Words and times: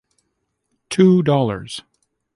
“Two 0.89 1.21
dollars”. 1.21 1.83